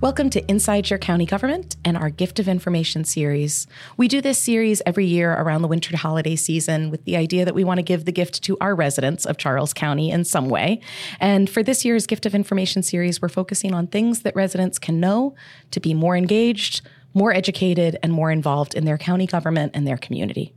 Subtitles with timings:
[0.00, 3.66] Welcome to Inside Your County Government and our Gift of Information series.
[3.98, 7.54] We do this series every year around the winter holiday season with the idea that
[7.54, 10.80] we want to give the gift to our residents of Charles County in some way.
[11.20, 15.00] And for this year's Gift of Information series, we're focusing on things that residents can
[15.00, 15.34] know
[15.70, 16.80] to be more engaged,
[17.12, 20.54] more educated, and more involved in their county government and their community.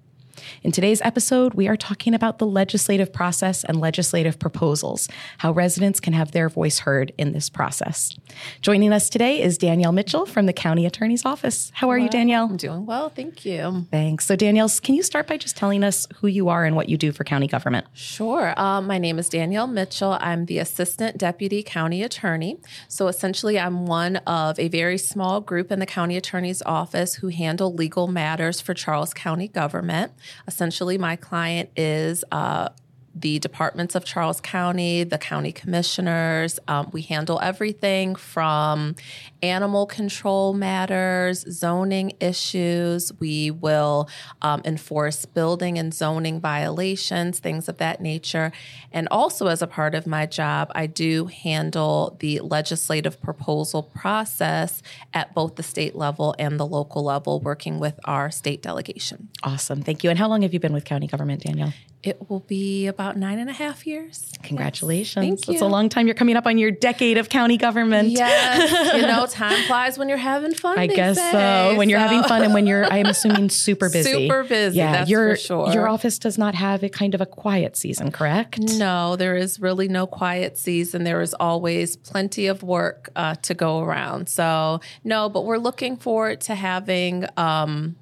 [0.63, 5.07] In today's episode, we are talking about the legislative process and legislative proposals,
[5.39, 8.17] how residents can have their voice heard in this process.
[8.61, 11.71] Joining us today is Danielle Mitchell from the County Attorney's Office.
[11.75, 12.45] How are you, Danielle?
[12.45, 13.85] I'm doing well, thank you.
[13.91, 14.25] Thanks.
[14.25, 16.97] So, Danielle, can you start by just telling us who you are and what you
[16.97, 17.87] do for county government?
[17.93, 18.53] Sure.
[18.59, 20.17] Um, my name is Danielle Mitchell.
[20.19, 22.59] I'm the Assistant Deputy County Attorney.
[22.87, 27.27] So, essentially, I'm one of a very small group in the County Attorney's Office who
[27.29, 30.11] handle legal matters for Charles County government.
[30.47, 32.69] Essentially, my client is uh,
[33.15, 36.59] the departments of Charles County, the county commissioners.
[36.67, 38.95] Um, we handle everything from
[39.41, 43.11] animal control matters, zoning issues.
[43.19, 44.09] We will
[44.41, 48.51] um, enforce building and zoning violations, things of that nature.
[48.91, 54.81] And also, as a part of my job, I do handle the legislative proposal process
[55.13, 59.29] at both the state level and the local level, working with our state delegation.
[59.43, 59.81] Awesome.
[59.83, 60.09] Thank you.
[60.09, 61.73] And how long have you been with county government, Danielle?
[62.03, 64.29] It will be about nine and a half years.
[64.43, 65.25] Congratulations.
[65.25, 65.29] Yes.
[65.39, 65.53] Thank you.
[65.53, 66.05] It's a long time.
[66.05, 68.09] You're coming up on your decade of county government.
[68.09, 68.93] Yes.
[68.95, 70.77] you know, time flies when you're having fun.
[70.77, 71.31] I guess say.
[71.31, 71.77] so.
[71.77, 74.11] When you're having fun and when you're, I'm assuming, super busy.
[74.27, 74.77] Super busy.
[74.77, 74.91] Yeah.
[74.91, 75.71] That's your, for sure.
[75.71, 78.59] Your office does not have a kind of a quiet season, correct?
[78.59, 81.05] No, there is really no quiet season.
[81.05, 84.27] There is always plenty of work uh, to go around.
[84.27, 87.95] So, no, but we're looking forward to having, um,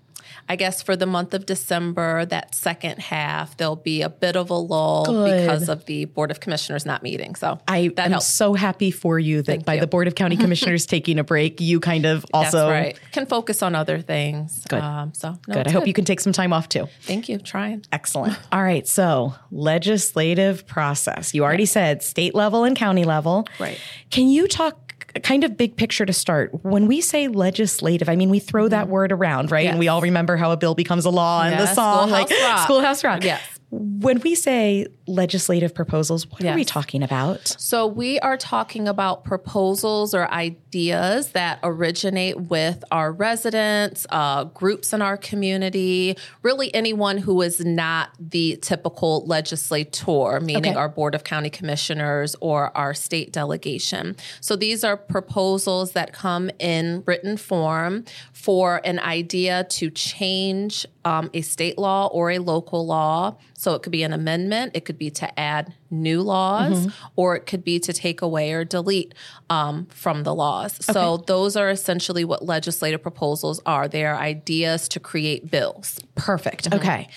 [0.50, 4.50] I guess for the month of December, that second half, there'll be a bit of
[4.50, 5.42] a lull Good.
[5.42, 7.36] because of the Board of Commissioners not meeting.
[7.36, 8.28] So I am helps.
[8.28, 9.82] so happy for you that Thank by you.
[9.82, 13.00] the Board of County Commissioners taking a break, you kind of also right.
[13.12, 14.64] can focus on other things.
[14.70, 14.82] Good.
[14.82, 15.68] Um, so no, good.
[15.68, 16.88] I hope you can take some time off too.
[17.02, 17.38] Thank you.
[17.38, 17.86] Trying.
[17.92, 18.38] Excellent.
[18.52, 18.88] All right.
[18.88, 21.34] So legislative process.
[21.34, 23.48] You already said state level and county level.
[23.60, 23.80] Right.
[24.10, 26.64] Can you talk kind of big picture to start.
[26.64, 28.92] When we say legislative, I mean we throw that mm-hmm.
[28.92, 29.64] word around, right?
[29.64, 29.72] Yes.
[29.72, 32.42] And we all remember how a bill becomes a law and the song Schoolhouse like
[32.42, 32.64] Rock.
[32.66, 33.24] Schoolhouse Rock.
[33.24, 33.42] Yes.
[33.70, 36.54] When we say legislative proposals, what yes.
[36.54, 37.56] are we talking about?
[37.58, 44.94] So, we are talking about proposals or ideas that originate with our residents, uh, groups
[44.94, 50.76] in our community, really anyone who is not the typical legislator, meaning okay.
[50.76, 54.16] our Board of County Commissioners or our state delegation.
[54.40, 61.30] So, these are proposals that come in written form for an idea to change um,
[61.34, 63.36] a state law or a local law.
[63.54, 67.08] So it could be an amendment, it could be to add new laws, mm-hmm.
[67.16, 69.14] or it could be to take away or delete
[69.50, 70.80] um, from the laws.
[70.90, 70.94] Okay.
[70.94, 73.88] So those are essentially what legislative proposals are.
[73.88, 76.00] They are ideas to create bills.
[76.16, 76.70] Perfect.
[76.70, 76.80] Mm-hmm.
[76.80, 77.10] Okay.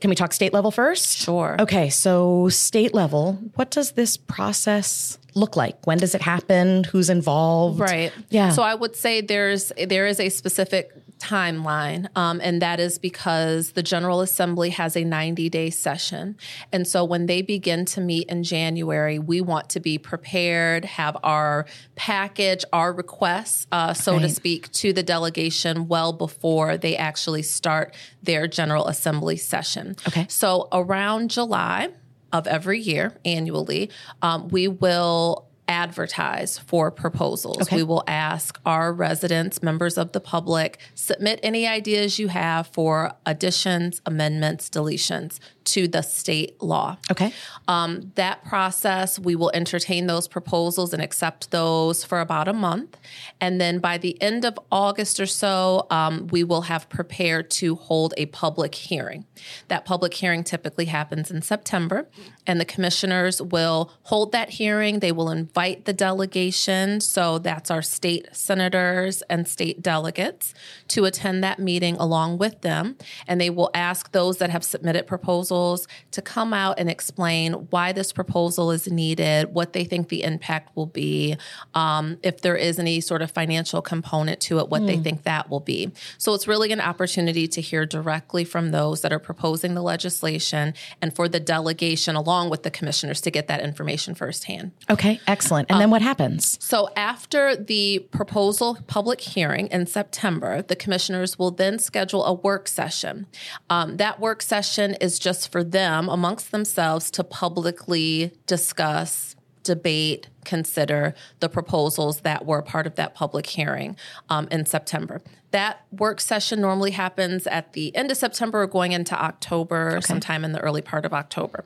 [0.00, 1.18] Can we talk state level first?
[1.18, 1.56] Sure.
[1.60, 5.86] Okay, so state level, what does this process look like?
[5.86, 6.84] When does it happen?
[6.84, 7.80] Who's involved?
[7.80, 8.10] Right.
[8.30, 8.50] Yeah.
[8.50, 10.90] So I would say there's there is a specific
[11.24, 16.36] timeline, um, and that is because the General Assembly has a 90 day session.
[16.72, 21.16] And so when they begin to meet in January, we want to be prepared, have
[21.22, 21.64] our
[21.94, 24.22] package, our requests, uh, so right.
[24.22, 29.96] to speak, to the delegation well before they actually start their General Assembly session.
[30.06, 30.26] Okay.
[30.28, 31.88] So around July,
[32.32, 33.90] of every year annually,
[34.20, 37.62] um, we will advertise for proposals.
[37.62, 37.76] Okay.
[37.76, 43.12] We will ask our residents, members of the public, submit any ideas you have for
[43.24, 46.96] additions, amendments, deletions to the state law.
[47.10, 47.32] Okay.
[47.68, 52.98] Um, that process, we will entertain those proposals and accept those for about a month.
[53.40, 57.76] And then by the end of August or so, um, we will have prepared to
[57.76, 59.24] hold a public hearing.
[59.68, 62.08] That public hearing typically happens in September,
[62.46, 64.98] and the commissioners will hold that hearing.
[64.98, 70.52] They will invite the delegation, so that's our state senators and state delegates,
[70.88, 72.96] to attend that meeting along with them.
[73.26, 77.52] And they will ask those that have submitted proposals proposals to come out and explain
[77.70, 81.36] why this proposal is needed, what they think the impact will be,
[81.74, 84.86] um, if there is any sort of financial component to it, what mm.
[84.86, 85.02] they hmm.
[85.02, 85.90] think that will be.
[86.18, 90.74] So it's really an opportunity to hear directly from those that are proposing the legislation
[91.00, 94.72] and for the delegation along with the commissioners to get that information firsthand.
[94.90, 95.68] Okay, excellent.
[95.70, 96.58] And um, then what happens?
[96.60, 102.68] So after the proposal public hearing in September, the commissioners will then schedule a work
[102.68, 103.26] session.
[103.70, 111.14] Um, that work session is just for them amongst themselves to publicly discuss debate, consider
[111.40, 113.96] the proposals that were part of that public hearing
[114.28, 115.20] um, in September.
[115.50, 120.44] That work session normally happens at the end of September or going into October, sometime
[120.44, 121.64] in the early part of October.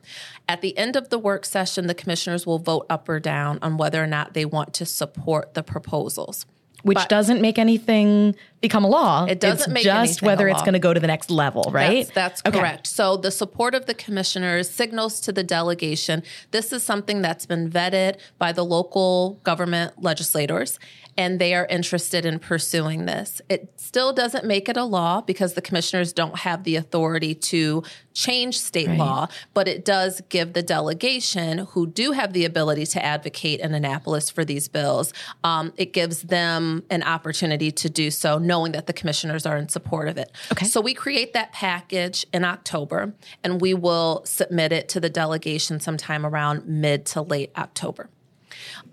[0.48, 3.76] At the end of the work session, the commissioners will vote up or down on
[3.76, 6.46] whether or not they want to support the proposals.
[6.82, 9.24] Which But- doesn't make anything become a law.
[9.24, 12.06] It doesn't it's make just whether it's going to go to the next level, right?
[12.06, 12.58] That's, that's Okay.
[12.58, 12.86] correct.
[12.86, 17.70] So the support of the commissioners signals to the delegation this is something that's been
[17.70, 20.78] vetted by the local government legislators
[21.18, 23.42] and they are interested in pursuing this.
[23.48, 27.82] It still doesn't make it a law because the commissioners don't have the authority to
[28.14, 33.04] change state law, but it does give the delegation who do have the ability to
[33.04, 35.12] advocate in Annapolis for these bills,
[35.42, 39.68] um, it gives them an opportunity to do so, knowing that the commissioners are in
[39.68, 40.32] support of it.
[40.50, 40.66] Okay.
[40.66, 43.14] So we create that package in October
[43.44, 48.08] and we will submit it to the delegation sometime around mid to late October.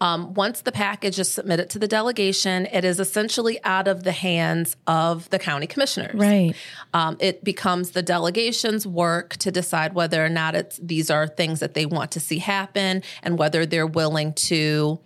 [0.01, 4.11] Um, once the package is submitted to the delegation, it is essentially out of the
[4.11, 6.19] hands of the county commissioners.
[6.19, 6.53] Right.
[6.93, 11.61] Um, it becomes the delegation's work to decide whether or not it's these are things
[11.61, 14.99] that they want to see happen and whether they're willing to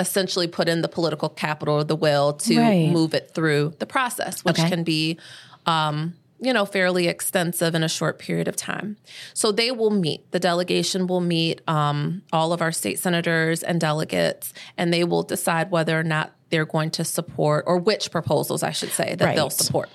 [0.00, 2.88] essentially put in the political capital or the will to Right.
[2.88, 4.68] move it through the process, which Okay.
[4.68, 5.18] can be
[5.66, 8.98] um, you know, fairly extensive in a short period of time.
[9.32, 10.30] So they will meet.
[10.30, 15.22] The delegation will meet um, all of our state senators and delegates, and they will
[15.22, 19.34] decide whether or not they're going to support, or which proposals, I should say, that
[19.36, 19.88] they'll support.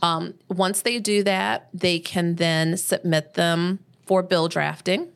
[0.00, 5.08] Um, once they do that, they can then submit them for bill drafting.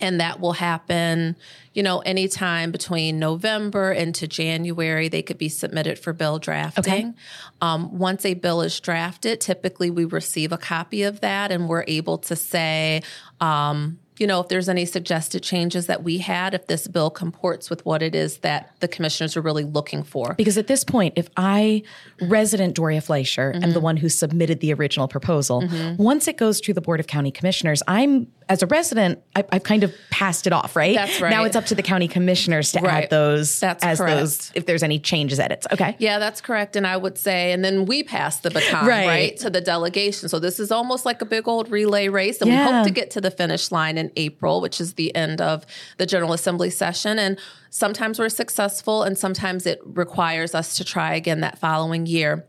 [0.00, 1.36] And that will happen,
[1.74, 7.14] you know, anytime between November into January, they could be submitted for bill drafting.
[7.60, 11.84] Um, once a bill is drafted, typically we receive a copy of that and we're
[11.88, 13.02] able to say,
[13.40, 17.70] um, you know, if there's any suggested changes that we had, if this bill comports
[17.70, 20.34] with what it is that the commissioners are really looking for.
[20.34, 21.84] Because at this point, if I,
[22.20, 23.72] resident Doria Fleischer, am Mm-hmm.
[23.72, 25.62] the one who submitted the original proposal,
[25.98, 29.62] once it goes through the Board of County Commissioners, I'm, as a resident, I, I've
[29.62, 30.94] kind of passed it off, right?
[30.94, 31.30] That's right.
[31.30, 33.04] Now it's up to the county commissioners to Right.
[33.04, 34.16] add those That's as correct.
[34.18, 35.66] those, if there's any changes, edits.
[35.70, 35.94] Okay.
[35.98, 36.74] Yeah, that's correct.
[36.74, 39.06] And I would say, and then we pass the baton, Right.
[39.06, 40.28] right, to the delegation.
[40.28, 42.40] So this is almost like a big old relay race.
[42.40, 45.40] And we hope to get to the finish line in April, which is the end
[45.40, 45.66] of
[45.98, 47.18] the General Assembly session.
[47.18, 47.38] And
[47.70, 52.46] sometimes we're successful, and sometimes it requires us to try again that following year.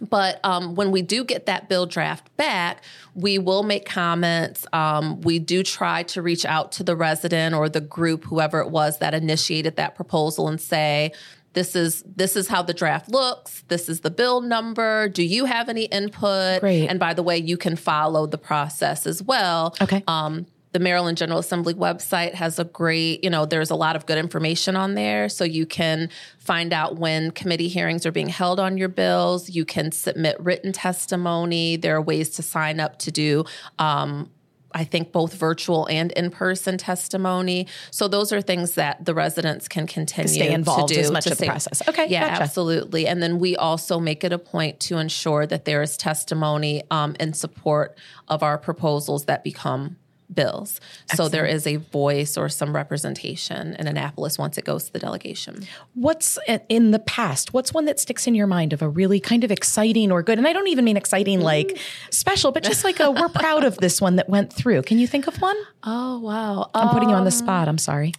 [0.00, 2.82] But um, when we do get that bill draft back,
[3.14, 4.66] we will make comments.
[4.72, 8.70] Um, we do try to reach out to the resident or the group, whoever it
[8.70, 11.12] was that initiated that proposal, and say,
[11.54, 13.64] "This is this is how the draft looks.
[13.68, 15.08] This is the bill number.
[15.08, 16.88] Do you have any input?" Great.
[16.88, 19.74] And by the way, you can follow the process as well.
[19.80, 20.04] Okay.
[20.06, 20.46] Um,
[20.76, 24.18] the Maryland General Assembly website has a great, you know, there's a lot of good
[24.18, 25.26] information on there.
[25.30, 29.48] So you can find out when committee hearings are being held on your bills.
[29.48, 31.76] You can submit written testimony.
[31.76, 33.46] There are ways to sign up to do,
[33.78, 34.30] um,
[34.74, 37.68] I think, both virtual and in person testimony.
[37.90, 41.24] So those are things that the residents can continue stay involved to do as much
[41.24, 41.88] to of the process.
[41.88, 42.42] Okay, Yeah, gotcha.
[42.42, 43.06] absolutely.
[43.06, 47.16] And then we also make it a point to ensure that there is testimony um,
[47.18, 47.96] in support
[48.28, 49.96] of our proposals that become
[50.32, 50.80] bills.
[51.14, 54.98] So there is a voice or some representation in Annapolis once it goes to the
[54.98, 55.66] delegation.
[55.94, 57.52] What's uh, in the past?
[57.52, 60.38] What's one that sticks in your mind of a really kind of exciting or good?
[60.38, 61.44] And I don't even mean exciting mm-hmm.
[61.44, 61.78] like
[62.10, 64.82] special, but just like a we're proud of this one that went through.
[64.82, 65.56] Can you think of one?
[65.88, 66.70] Oh, wow.
[66.74, 67.68] I'm putting you on the um, spot.
[67.68, 68.12] I'm sorry.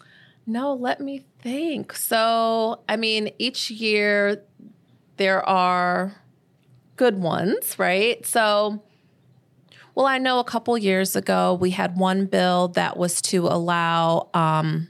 [0.45, 1.91] No, let me think.
[1.91, 4.41] So, I mean, each year
[5.17, 6.15] there are
[6.95, 8.25] good ones, right?
[8.25, 8.81] So,
[9.97, 14.29] well, I know a couple years ago we had one bill that was to allow
[14.35, 14.89] um,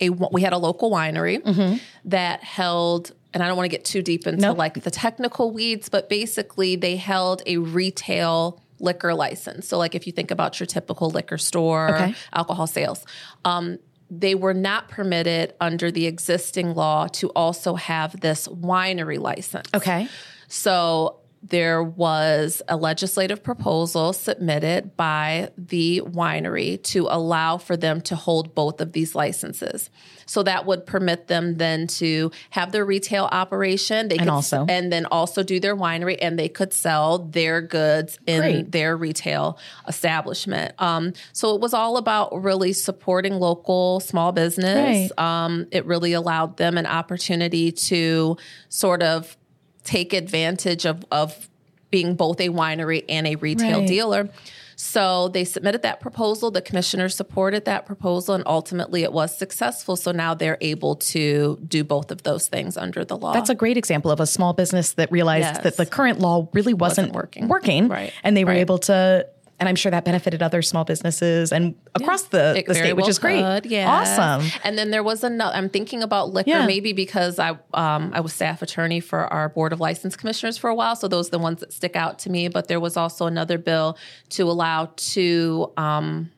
[0.00, 4.00] a we had a local winery that held and I don't want to get too
[4.00, 4.56] deep into Nope.
[4.58, 9.66] like the technical weeds, but basically they held a retail liquor license.
[9.66, 12.14] So like if you think about your typical liquor store Okay.
[12.32, 13.04] alcohol sales,
[13.44, 19.68] um, they were not permitted under the existing law to also have this winery license.
[19.74, 20.06] Okay.
[20.46, 28.16] So there was a legislative proposal submitted by the winery to allow for them to
[28.16, 29.90] hold both of these licenses.
[30.26, 34.08] So that would permit them then to have their retail operation.
[34.08, 37.60] They And could, also- and then also do their winery, and they could sell their
[37.60, 38.72] goods in Great.
[38.72, 40.72] their retail establishment.
[40.78, 45.10] Um, so it was all about really supporting local small business.
[45.14, 45.18] Right.
[45.22, 48.38] Um, it really allowed them an opportunity to
[48.70, 49.36] sort of
[49.84, 51.48] take advantage of, of
[51.90, 53.88] being both a winery and a retail Right.
[53.88, 54.28] dealer.
[54.76, 56.50] So they submitted that proposal.
[56.50, 59.94] The commissioners supported that proposal, and ultimately it was successful.
[59.94, 63.32] So now they're able to do both of those things under the law.
[63.32, 65.62] That's a great example of a small business that realized Yes.
[65.62, 67.46] that the current law really wasn't, Wasn't working.
[67.48, 68.12] working, Right.
[68.24, 68.60] and they were Right.
[68.60, 69.26] able to.
[69.60, 73.04] And I'm sure that benefited other small businesses and across the, the very state, which
[73.04, 73.40] well is great.
[73.42, 74.18] could, yes.
[74.18, 74.50] Awesome.
[74.64, 75.54] And then there was another.
[75.56, 76.66] I'm thinking about liquor, Yeah.
[76.66, 80.68] maybe because I um, I was staff attorney for our board of license commissioners for
[80.70, 82.48] a while, so those are the ones that stick out to me.
[82.48, 83.96] But there was also another bill
[84.30, 85.72] to allow two.
[85.76, 86.30] Um,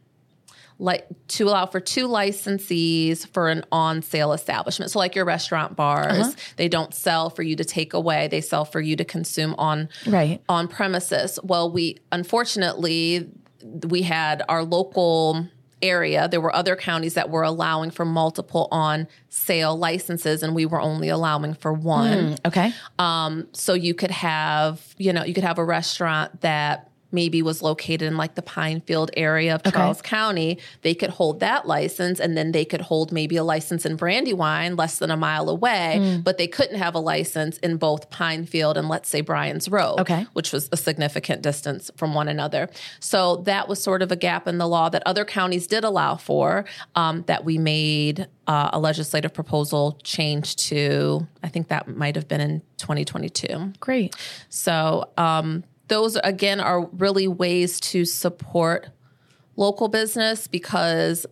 [0.79, 4.91] like to allow for two licensees for an on-sale establishment.
[4.91, 6.33] So like your restaurant bars, Uh-huh.
[6.57, 9.89] they don't sell for you to take away; they sell for you to consume on
[10.07, 10.41] Right.
[10.49, 11.39] on premises.
[11.43, 13.29] Well, we unfortunately
[13.89, 15.49] we had our local
[15.83, 20.65] area there were other counties that were allowing for multiple on sale licenses and we
[20.65, 22.73] were only allowing for one Okay.
[22.99, 27.63] um, so you could have you know you could have a restaurant that maybe was
[27.63, 32.37] located in like the Pinefield area of Charles County, they could hold that license and
[32.37, 36.21] then they could hold maybe a license in Brandywine less than a mile away, Hmm.
[36.23, 40.27] but they couldn't have a license in both Pinefield and let's say Bryan's Road, Okay.
[40.33, 42.69] which was a significant distance from one another.
[43.01, 46.17] So that was sort of a gap in the law that other counties did allow
[46.17, 52.15] for um, that we made uh, a legislative proposal change to, I think that might
[52.17, 53.73] have been in 2022.
[53.81, 54.15] Great.
[54.49, 58.89] So um, those again are really ways to support
[59.57, 61.27] local business because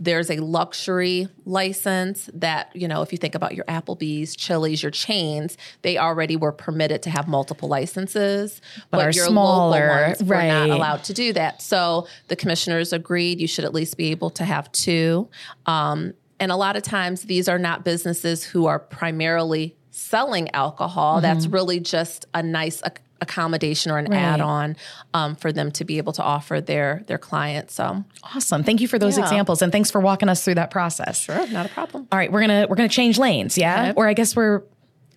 [0.00, 4.92] there's a luxury license that you know if you think about your Applebee's, Chili's, your
[4.92, 10.24] chains, they already were permitted to have multiple licenses, but, our your smaller- local ones
[10.24, 11.60] were not allowed to do that.
[11.62, 15.28] So the commissioners agreed you should at least be able to have two.
[15.66, 21.20] Um, and a lot of times these are not businesses who are primarily selling alcohol.
[21.20, 24.18] That's really just a nice ac- accommodation or an Right.
[24.18, 24.76] add-on
[25.12, 27.74] um, for them to be able to offer their their clients.
[27.74, 28.62] So Awesome.
[28.62, 29.24] Thank you for those Yeah.
[29.24, 31.18] examples and thanks for walking us through that process.
[31.20, 32.06] sure, not a problem.
[32.12, 33.82] All right, we're gonna we're gonna change lanes, yeah?
[33.90, 33.92] Okay.
[33.96, 34.62] Or I guess we're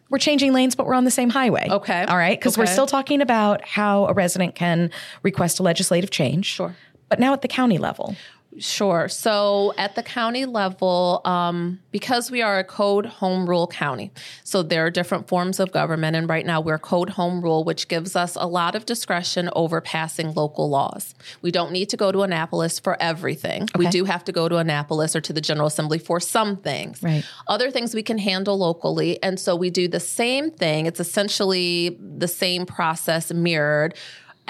[0.09, 1.67] we're changing lanes, but we're on the same highway.
[1.69, 2.03] Okay.
[2.03, 4.89] All right, because we're still talking about how a resident can
[5.23, 6.47] request a legislative change.
[6.47, 6.75] Sure.
[7.07, 8.15] But now at the county level.
[8.57, 9.07] Sure.
[9.07, 14.11] So at the county level, um, because we are a code home rule county,
[14.43, 16.15] so there are different forms of government.
[16.15, 19.79] And right now we're code home rule, which gives us a lot of discretion over
[19.79, 21.15] passing local laws.
[21.41, 23.67] We don't need to go to Annapolis for everything.
[23.77, 27.01] We do have to go to Annapolis or to the General Assembly for some things.
[27.01, 27.23] Right.
[27.47, 29.21] Other things we can handle locally.
[29.23, 30.85] And so we do the same thing.
[30.85, 33.95] It's essentially the same process mirrored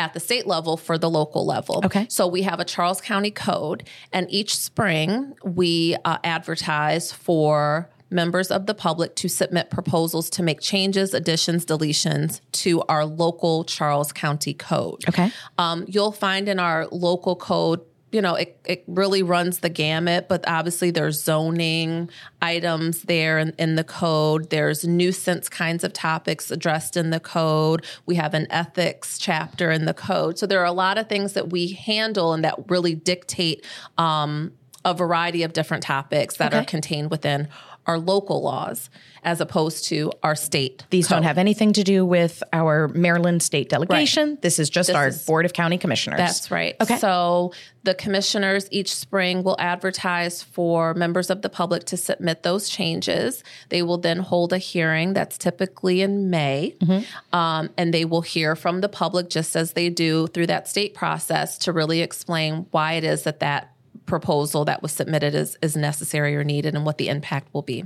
[0.01, 1.81] at the state level for the local level.
[1.85, 2.07] Okay.
[2.09, 8.51] So we have a Charles County code, and each spring we uh, advertise for members
[8.51, 14.11] of the public to submit proposals to make changes, additions, deletions to our local Charles
[14.11, 15.03] County code.
[15.07, 15.31] Okay.
[15.57, 17.79] Um, you'll find in our local code,
[18.11, 22.09] you know, it, it really runs the gamut, but obviously there's zoning
[22.41, 24.49] items there in, in the code.
[24.49, 27.85] There's nuisance kinds of topics addressed in the code.
[28.05, 30.37] We have an ethics chapter in the code.
[30.37, 33.65] So there are a lot of things that we handle and that really dictate
[33.97, 34.51] um,
[34.83, 37.47] a variety of different topics that are contained within
[37.87, 38.89] our local laws
[39.23, 40.83] as opposed to our state.
[40.89, 44.37] These don't have anything to do with our Maryland state delegation.
[44.41, 46.17] This is just our is- Board of County Commissioners.
[46.17, 46.75] That's right.
[46.81, 46.97] Okay.
[46.97, 52.69] So the commissioners each spring will advertise for members of the public to submit those
[52.69, 53.43] changes.
[53.69, 57.35] They will then hold a hearing that's typically in May, Mm-hmm.
[57.35, 60.93] um, and they will hear from the public just as they do through that state
[60.95, 63.73] process to really explain why it is that that
[64.11, 67.85] proposal that was submitted is, is necessary or needed and what the impact will be.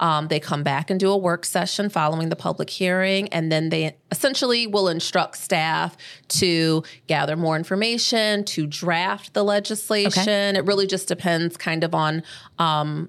[0.00, 3.70] Um, they come back and do a work session following the public hearing, and then
[3.70, 5.96] they essentially will instruct staff
[6.28, 10.56] to gather more information, to draft the legislation.
[10.56, 12.22] It really just depends kind of on
[12.58, 13.08] um,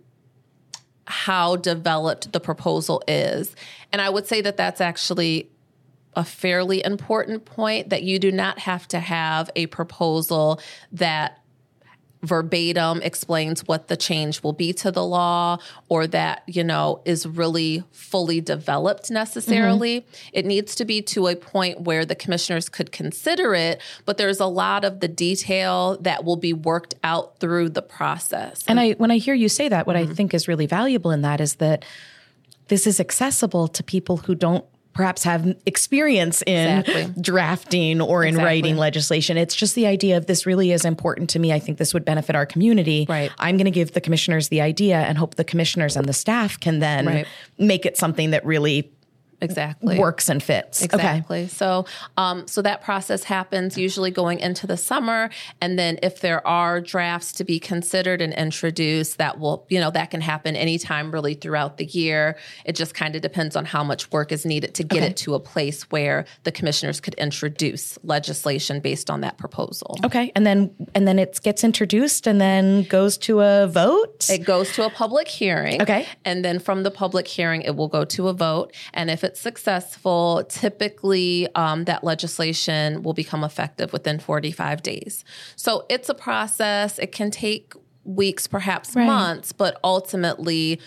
[1.06, 3.58] how developed the proposal is.
[3.92, 5.50] And I would say that that's actually
[6.16, 10.62] a fairly important point that you do not have to have a proposal
[10.94, 11.43] that
[12.24, 15.58] verbatim explains what the change will be to the law
[15.90, 20.06] or that you know is really fully developed necessarily.
[20.32, 24.40] It needs to be to a point where the commissioners could consider it but there's
[24.40, 28.64] a lot of the detail that will be worked out through the process.
[28.68, 30.12] And I when I hear you say that, what Mm-hmm.
[30.12, 31.86] I think is really valuable in that is that
[32.68, 37.22] this is accessible to people who don't perhaps have experience in Exactly.
[37.22, 38.46] drafting or in Exactly.
[38.46, 39.38] writing legislation.
[39.38, 41.52] It's just the idea of this really is important to me.
[41.52, 43.06] I think this would benefit our community.
[43.10, 43.32] Right.
[43.40, 46.60] I'm going to give the commissioners the idea and hope the commissioners and the staff
[46.60, 47.28] can then Right.
[47.58, 48.92] make it something that really
[49.44, 50.82] exactly works and fits.
[50.82, 51.44] Exactly.
[51.44, 51.48] Okay.
[51.48, 51.86] So,
[52.18, 55.30] um, so that process happens usually going into the summer,
[55.62, 59.92] and then if there are drafts to be considered and introduced, that will, you know,
[59.92, 62.38] that can happen anytime really throughout the year.
[62.66, 65.08] It just kind of depends on how much work is needed to get Okay.
[65.08, 69.98] it to a place where the commissioners could introduce legislation based on that proposal.
[70.04, 70.32] Okay.
[70.36, 74.30] And then and then it gets introduced and then goes to a vote.
[74.30, 75.82] It goes to a public hearing.
[75.82, 76.08] Okay.
[76.26, 78.74] And then from the public hearing, it will go to a vote.
[78.94, 85.26] And if it's successful, typically um, that legislation will become effective within 45 days.
[85.56, 87.00] So it's a process.
[87.00, 87.74] It can take
[88.04, 89.08] weeks, perhaps Right.
[89.08, 90.80] months, but ultimately,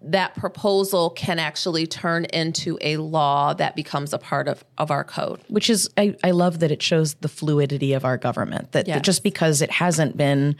[0.00, 5.04] that proposal can actually turn into a law that becomes a part of, of our
[5.04, 5.40] code.
[5.48, 9.02] which is I, I love that it shows the fluidity of our government that, that
[9.02, 10.56] just because it hasn't been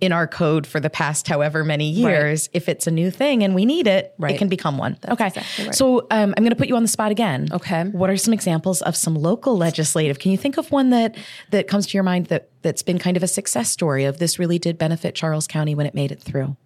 [0.00, 3.54] in our code for the past however many years if it's a new thing and
[3.54, 5.74] we need it it can become one okay exactly right.
[5.74, 7.84] so um, i'm going to put you on the spot again Okay.
[7.84, 11.16] what are some examples of some local legislative can you think of one that
[11.50, 14.38] that comes to your mind that that's been kind of a success story of this
[14.38, 16.56] really did benefit charles county when it made it through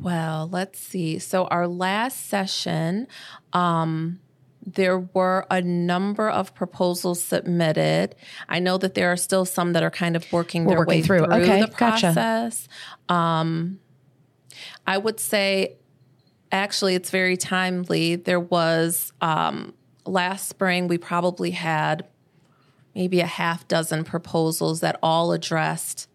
[0.00, 1.18] Well, let's see.
[1.18, 3.08] So our last session,
[3.52, 4.20] um,
[4.66, 8.14] there were a number of proposals submitted.
[8.48, 11.02] I know that there are still some that are kind of working their working way
[11.02, 11.24] through.
[11.24, 12.12] through, Okay, the gotcha.
[12.12, 12.68] process.
[13.08, 13.78] Um,
[14.86, 15.76] I would say,
[16.52, 18.16] actually, it's very timely.
[18.16, 19.74] There was um,
[20.04, 22.06] last spring, we probably had
[22.94, 26.08] maybe a half dozen proposals that all addressed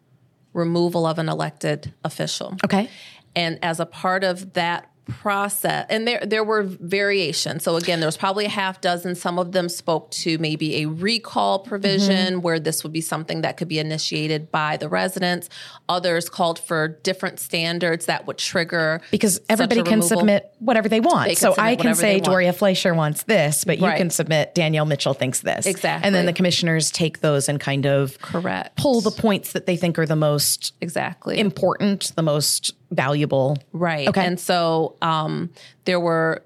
[0.53, 2.57] removal of an elected official.
[2.65, 2.89] okay
[3.35, 7.63] And as a part of that process, and there there were variations.
[7.63, 9.15] So again, there was probably a half dozen.
[9.15, 12.41] Some of them spoke to maybe a recall provision mm-hmm.
[12.41, 15.49] where this would be something that could be initiated by the residents.
[15.89, 20.19] Others called for different standards that would trigger because everybody can removal.
[20.19, 21.29] submit whatever they want.
[21.29, 22.19] They so I can say.
[22.19, 23.97] Doria Fleischer wants this, but you Right.
[23.97, 25.65] can submit Danielle Mitchell thinks this.
[25.65, 26.07] Exactly.
[26.07, 28.77] And then the commissioners take those and kind of Correct.
[28.77, 33.57] pull the points that they think are the most exactly important, the most valuable.
[33.71, 34.07] Right.
[34.07, 34.25] Okay.
[34.25, 35.49] And so um,
[35.85, 36.43] there were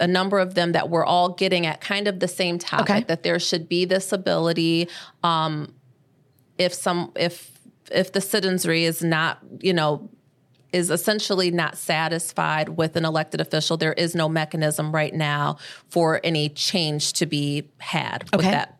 [0.00, 3.04] a number of them that were all getting at kind of the same topic Okay.
[3.08, 4.88] that there should be this ability
[5.22, 5.74] um,
[6.56, 7.50] if some if
[7.90, 10.08] if the citizenry is not you know
[10.72, 15.56] is essentially not satisfied with an elected official there is no mechanism right now
[15.88, 18.77] for any change to be had with that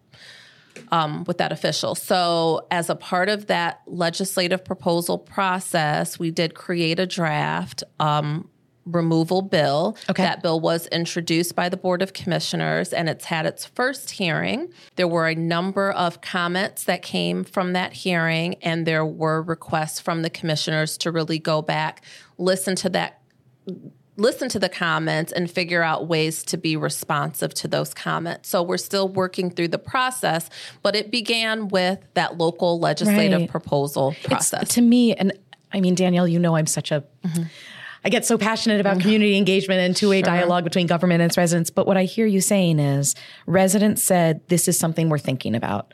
[0.90, 1.94] um, with that official.
[1.94, 8.48] So, as a part of that legislative proposal process, we did create a draft um,
[8.92, 9.96] removal bill.
[10.08, 10.22] Okay.
[10.22, 14.68] That bill was introduced by the Board of Commissioners and it's had its first hearing.
[14.96, 20.00] There were a number of comments that came from that hearing, and there were requests
[20.00, 22.04] from the commissioners to really go back,
[22.38, 23.20] listen to that
[24.18, 28.48] listen to the comments and figure out ways to be responsive to those comments.
[28.48, 30.50] So we're still working through the process,
[30.82, 33.50] but it began with that local legislative Right.
[33.50, 34.74] proposal process.
[34.74, 35.32] To me, and
[35.72, 37.04] I mean, Danielle, you know, I'm such a.
[37.24, 37.44] Mm-hmm.
[38.04, 39.02] I get so passionate about mm-hmm.
[39.02, 41.68] community engagement and two way dialogue between government and its residents.
[41.68, 43.14] But what I hear you saying is
[43.46, 45.92] residents said, this is something we're thinking about.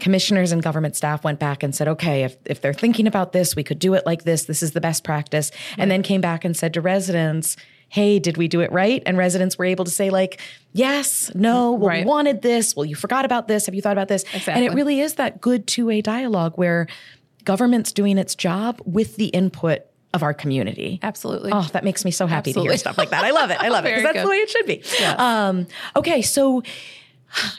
[0.00, 3.54] Commissioners and government staff went back and said, okay, if, if they're thinking about this,
[3.54, 4.44] we could do it like this.
[4.44, 5.50] This is the best practice.
[5.78, 7.56] And then came back and said to residents,
[7.90, 9.02] hey, did we do it right?
[9.06, 10.40] And residents were able to say, like,
[10.72, 12.04] yes, no, well, Right.
[12.04, 12.74] we wanted this.
[12.74, 13.66] Well, you forgot about this.
[13.66, 14.24] Have you thought about this?
[14.48, 16.88] And it really is that good two way dialogue where
[17.44, 20.98] government's doing its job with the input of our community.
[21.02, 21.50] Absolutely.
[21.52, 23.24] Oh, that makes me so happy to hear stuff like that.
[23.24, 23.58] I love it.
[23.60, 24.82] I love it because that's the way it should be.
[25.16, 26.62] Um, okay, so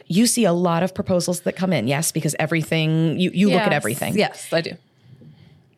[0.08, 3.62] you see a lot of proposals that come in, yes, because everything you, you look
[3.62, 4.18] at everything.
[4.18, 4.72] Yes, I do.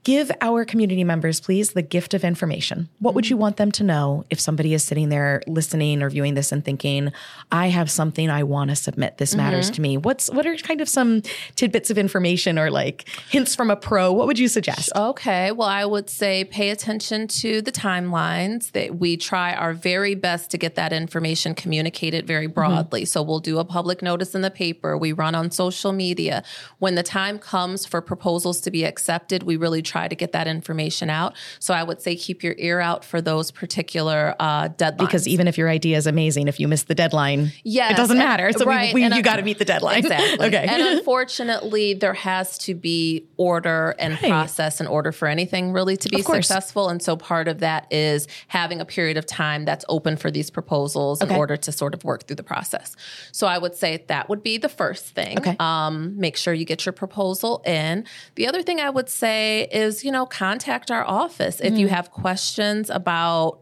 [0.08, 2.88] Give our community members, please, the gift of information.
[3.00, 6.34] What would you want them to know if somebody is sitting there listening or viewing
[6.34, 7.12] this and thinking,
[7.52, 9.18] I have something I want to submit.
[9.18, 9.96] This matters to me.
[9.96, 10.04] Mm-hmm.
[10.04, 11.24] What's what are kind of some
[11.56, 14.14] tidbits of information or like hints from a pro?
[14.14, 14.94] What would you suggest?
[14.96, 15.52] Okay.
[15.52, 18.72] Well, I would say pay attention to the timelines.
[18.72, 22.54] That we try our very best to get that information communicated very mm-hmm.
[22.54, 23.04] broadly.
[23.04, 24.98] So we'll do a public notice in the paper.
[24.98, 26.46] We run on social media.
[26.80, 30.48] When the time comes for proposals to be accepted, we really try to get that
[30.48, 31.34] information out.
[31.60, 34.98] So I would say keep your ear out for those particular uh, deadlines.
[34.98, 38.18] Because even if your idea is amazing, if you miss the deadline, Yes, it doesn't
[38.18, 38.52] and- matter.
[38.52, 40.00] So right, we, we, you got to meet the deadline.
[40.00, 40.46] Exactly.
[40.48, 40.66] okay.
[40.70, 44.30] And unfortunately, there has to be order and Right.
[44.30, 46.90] process in order for anything really to be successful.
[46.90, 50.50] And so part of that is having a period of time that's open for these
[50.50, 51.32] proposals Okay.
[51.34, 52.96] in order to sort of work through the process.
[53.32, 55.38] So I would say that would be the first thing.
[55.40, 55.56] Okay.
[55.60, 58.06] Um, make sure you get your proposal in.
[58.36, 61.80] The other thing I would say is, you know, contact our office if Mm.
[61.80, 63.60] you have questions about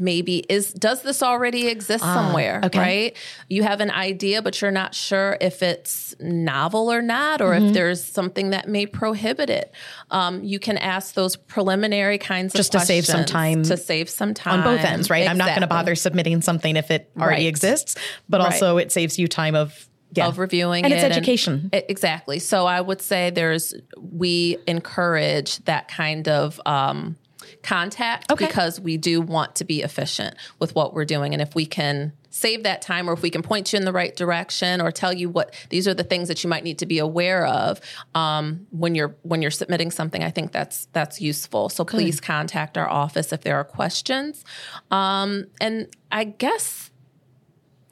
[0.00, 2.78] maybe is does this already exist somewhere okay.
[2.80, 3.16] right
[3.48, 7.72] you have an idea but you're not sure if it's novel or not or if
[7.72, 9.72] there's something that may prohibit it
[10.10, 13.76] um, you can ask those preliminary kinds of questions Just to save some time to
[13.76, 15.28] save some time on both ends, right?
[15.28, 17.48] I'm not going to bother submitting something if it already Right.
[17.48, 17.94] exists,
[18.28, 18.46] but Right.
[18.52, 20.28] also it saves you time of yeah.
[20.28, 21.70] of reviewing and it it's education.
[21.74, 22.38] E- exactly.
[22.38, 27.16] So I would say there's we encourage that kind of um,
[27.62, 28.46] contact Okay.
[28.46, 32.12] because we do want to be efficient with what we're doing, and if we can
[32.34, 35.12] save that time or if we can point you in the right direction or tell
[35.12, 37.80] you what these are the things that you might need to be aware of
[38.16, 42.76] um, when you're when you're submitting something i think that's that's useful so please contact
[42.76, 44.44] our office if there are questions
[44.90, 46.90] um, and i guess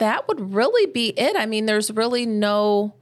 [0.03, 1.37] that would really be it.
[1.37, 2.93] I mean, there's really no,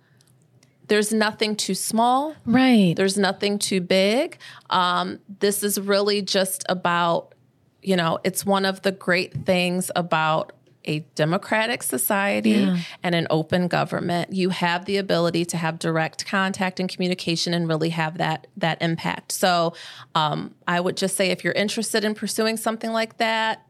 [0.89, 2.35] there's nothing too small.
[2.45, 2.95] right.
[2.95, 4.37] There's nothing too big.
[4.69, 7.35] Um, this is really just about,
[7.81, 10.53] you know, it's one of the great things about
[10.85, 12.69] a democratic society
[13.03, 14.35] and an open government.
[14.35, 18.83] You have the ability to have direct contact and communication and really have that that
[18.83, 19.33] impact.
[19.33, 19.73] So
[20.15, 23.67] um, I would just say if you're interested in pursuing something like that,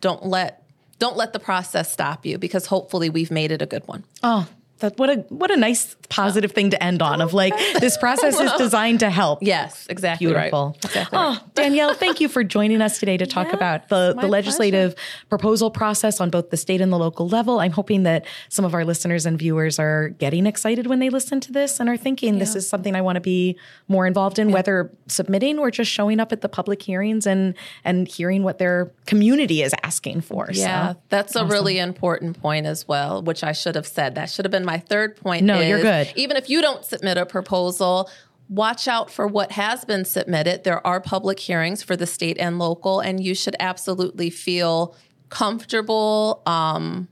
[0.00, 0.59] don't let
[1.00, 4.04] don't let the process stop you because hopefully we've made it a good one.
[4.22, 4.46] Oh,
[4.80, 8.38] that what a what a nice positive thing to end on of like this process
[8.38, 9.38] is designed to help.
[9.42, 10.26] Yes, exactly.
[10.26, 10.68] Beautiful.
[10.76, 10.84] Right.
[10.84, 11.18] Exactly.
[11.18, 14.94] Oh, Danielle, thank you for joining us today to talk Yes, about the, the legislative
[15.28, 17.60] proposal process on both the state and the local level.
[17.60, 21.40] I'm hoping that some of our listeners and viewers are getting excited when they listen
[21.40, 23.56] to this and are thinking this is something I want to be
[23.88, 28.08] more involved in, whether submitting or just showing up at the public hearings and and
[28.08, 30.48] hearing what their community is asking for.
[30.52, 34.14] Yeah, So, that's a really important point as well, which I should have said.
[34.14, 35.44] That should have been my third point.
[35.44, 36.12] No, you're is good.
[36.16, 38.08] Even if you don't submit a proposal,
[38.48, 40.64] watch out for what has been submitted.
[40.64, 44.94] There are public hearings for the state and local, and you should absolutely feel
[45.28, 47.08] comfortable um,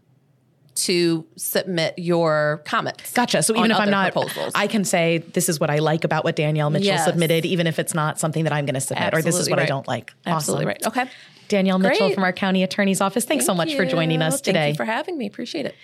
[0.74, 3.12] to submit your comments.
[3.12, 3.42] Gotcha.
[3.42, 4.52] So even if I'm not, proposals.
[4.54, 7.04] I can say this is what I like about what Danielle Mitchell Yes.
[7.04, 9.50] submitted, even if it's not something that I'm going to submit, or this is Absolutely
[9.52, 10.12] what I don't like.
[10.26, 10.92] Absolutely awesome.
[10.92, 11.06] right.
[11.06, 11.10] Okay.
[11.48, 13.24] Danielle Mitchell from our county attorney's office.
[13.24, 14.58] Thanks so much for joining us today.
[14.58, 15.26] Thank you for having me.
[15.26, 15.74] Appreciate it.